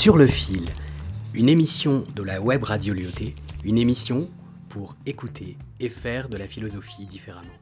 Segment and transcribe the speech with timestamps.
[0.00, 0.64] Sur le fil,
[1.34, 3.34] une émission de la web radio Lyoté,
[3.66, 4.26] une émission
[4.70, 7.52] pour écouter et faire de la philosophie différemment.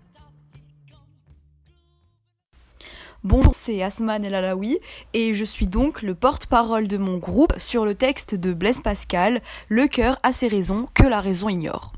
[3.24, 4.78] Bonjour, c'est Asman El Alaoui
[5.14, 9.42] et je suis donc le porte-parole de mon groupe sur le texte de Blaise Pascal,
[9.68, 11.92] Le cœur a ses raisons que la raison ignore.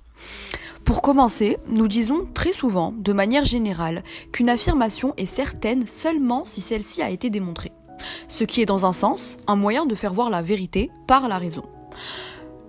[0.86, 4.02] Pour commencer, nous disons très souvent, de manière générale,
[4.32, 7.72] qu'une affirmation est certaine seulement si celle-ci a été démontrée.
[8.28, 11.38] Ce qui est dans un sens un moyen de faire voir la vérité par la
[11.38, 11.64] raison.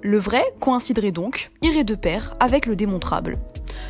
[0.02, 3.38] Le vrai coïnciderait donc, irait de pair avec le démontrable.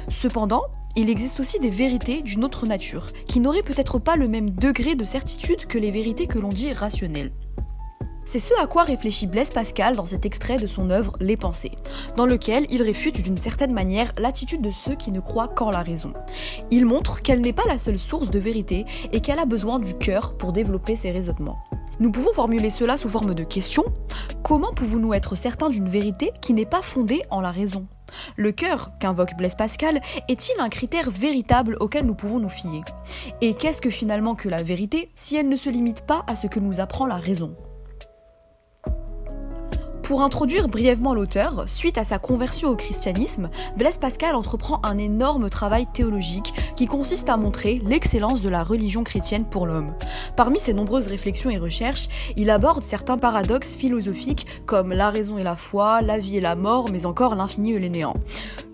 [0.10, 0.64] Cependant,
[0.96, 4.96] il existe aussi des vérités d'une autre nature, qui n'auraient peut-être pas le même degré
[4.96, 7.32] de certitude que les vérités que l'on dit rationnelles.
[8.32, 11.78] C'est ce à quoi réfléchit Blaise Pascal dans cet extrait de son œuvre Les Pensées,
[12.16, 15.82] dans lequel il réfute d'une certaine manière l'attitude de ceux qui ne croient qu'en la
[15.82, 16.14] raison.
[16.72, 19.98] Il montre qu'elle n'est pas la seule source de vérité et qu'elle a besoin du
[19.98, 21.60] cœur pour développer ses raisonnements.
[22.00, 23.84] Nous pouvons formuler cela sous forme de question.
[24.44, 27.86] Comment pouvons-nous être certains d'une vérité qui n'est pas fondée en la raison?
[28.38, 32.86] Le cœur, qu'invoque Blaise Pascal, est-il un critère véritable auquel nous pouvons nous fier?
[33.42, 36.48] Et qu'est-ce que finalement que la vérité si elle ne se limite pas à ce
[36.48, 37.58] que nous apprend la raison?
[40.12, 45.50] Pour introduire brièvement l'auteur, suite à sa conversion au christianisme, Blaise Pascal entreprend un énorme
[45.50, 49.94] travail théologique qui consiste à montrer l'excellence de la religion chrétienne pour l'homme.
[50.36, 55.44] Parmi ses nombreuses réflexions et recherches, il aborde certains paradoxes philosophiques comme la raison et
[55.44, 58.18] la foi, la vie et la mort, mais encore l'infini et les néants.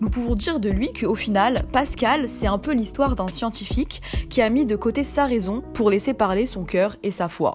[0.00, 4.42] Nous pouvons dire de lui qu'au final, Pascal, c'est un peu l'histoire d'un scientifique qui
[4.42, 7.54] a mis de côté sa raison pour laisser parler son cœur et sa foi.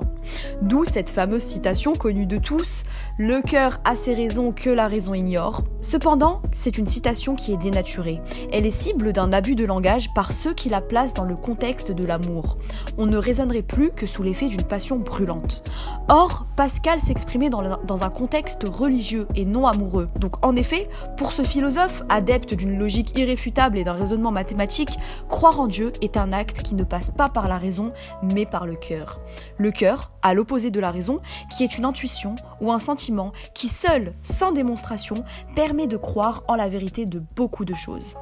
[0.62, 2.84] D'où cette fameuse citation connue de tous
[3.18, 5.64] Le cœur a ses raisons que la raison ignore.
[5.82, 8.22] Cependant, c'est une citation qui est dénaturée.
[8.53, 11.92] Elle est cible d'un abus de langage par ceux qui la placent dans le contexte
[11.92, 12.58] de l'amour.
[12.97, 15.70] On ne raisonnerait plus que sous l'effet d'une passion brûlante.
[16.08, 20.08] Or, Pascal s'exprimait dans, un contexte religieux et non amoureux.
[20.21, 25.59] Donc, en effet, pour ce philosophe, adepte d'une logique irréfutable et d'un raisonnement mathématique, croire
[25.59, 28.76] en Dieu est un acte qui ne passe pas par la raison, mais par le
[28.76, 29.20] cœur.
[29.58, 33.67] Le cœur, à l'opposé de la raison, qui est une intuition ou un sentiment qui
[33.67, 38.15] seul, sans démonstration, permet de croire en la vérité de beaucoup de choses.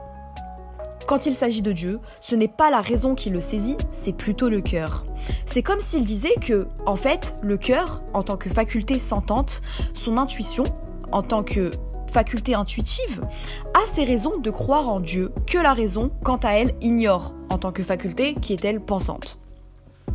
[1.07, 4.49] Quand il s'agit de Dieu, ce n'est pas la raison qui le saisit, c'est plutôt
[4.49, 5.03] le cœur.
[5.45, 9.61] C'est comme s'il disait que, en fait, le cœur, en tant que faculté sentante,
[9.93, 10.63] son intuition,
[11.11, 11.71] en tant que
[12.11, 13.25] faculté intuitive,
[13.73, 17.57] a ses raisons de croire en Dieu que la raison, quant à elle, ignore, en
[17.57, 19.37] tant que faculté qui est elle pensante.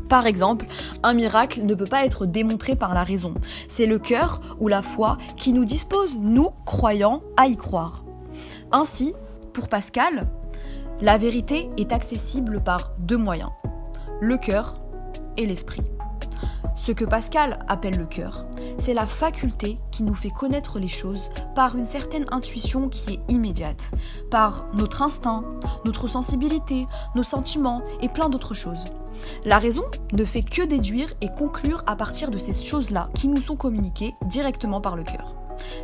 [0.09, 0.67] Par exemple,
[1.03, 3.35] un miracle ne peut pas être démontré par la raison.
[3.69, 8.06] C'est le cœur ou la foi qui nous dispose, nous, croyants, à y croire.
[8.73, 9.15] Ainsi,
[9.53, 10.27] pour Pascal,
[11.01, 13.51] la vérité est accessible par deux moyens,
[14.21, 14.79] le cœur
[15.37, 15.83] et l'esprit.
[16.77, 18.47] Ce que Pascal appelle le cœur,
[18.79, 23.33] c'est la faculté qui nous fait connaître les choses par une certaine intuition qui est
[23.33, 23.93] immédiate,
[24.31, 25.43] par notre instinct,
[25.85, 28.85] notre sensibilité, nos sentiments et plein d'autres choses.
[29.45, 33.41] La raison ne fait que déduire et conclure à partir de ces choses-là qui nous
[33.41, 35.35] sont communiquées directement par le cœur.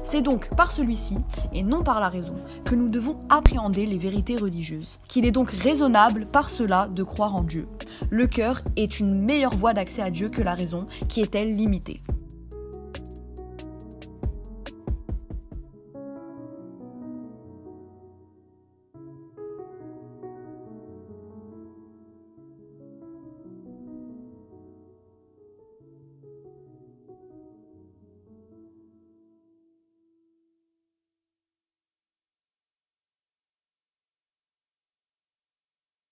[0.03, 1.17] C'est donc par celui-ci,
[1.53, 5.51] et non par la raison, que nous devons appréhender les vérités religieuses, qu'il est donc
[5.51, 7.69] raisonnable par cela de croire en Dieu.
[8.11, 11.57] Le cœur est une meilleure voie d'accès à Dieu que la raison, qui est elle
[11.57, 12.01] limitée.